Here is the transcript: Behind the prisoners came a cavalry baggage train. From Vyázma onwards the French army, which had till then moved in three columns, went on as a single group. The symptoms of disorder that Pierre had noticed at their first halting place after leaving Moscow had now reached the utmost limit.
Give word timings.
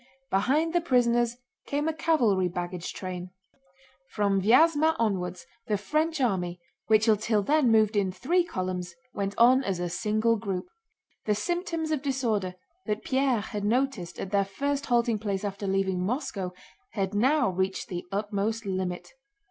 Behind 0.31 0.73
the 0.73 0.81
prisoners 0.81 1.37
came 1.67 1.87
a 1.87 1.93
cavalry 1.93 2.47
baggage 2.47 2.91
train. 2.91 3.29
From 4.09 4.41
Vyázma 4.41 4.95
onwards 4.97 5.45
the 5.67 5.77
French 5.77 6.19
army, 6.19 6.59
which 6.87 7.05
had 7.05 7.19
till 7.21 7.43
then 7.43 7.69
moved 7.71 7.95
in 7.95 8.11
three 8.11 8.43
columns, 8.43 8.95
went 9.13 9.35
on 9.37 9.63
as 9.63 9.79
a 9.79 9.89
single 9.89 10.37
group. 10.37 10.65
The 11.25 11.35
symptoms 11.35 11.91
of 11.91 12.01
disorder 12.01 12.55
that 12.87 13.03
Pierre 13.03 13.41
had 13.41 13.63
noticed 13.63 14.19
at 14.19 14.31
their 14.31 14.43
first 14.43 14.87
halting 14.87 15.19
place 15.19 15.45
after 15.45 15.67
leaving 15.67 16.03
Moscow 16.03 16.51
had 16.93 17.13
now 17.13 17.51
reached 17.51 17.87
the 17.89 18.07
utmost 18.11 18.65
limit. 18.65 19.11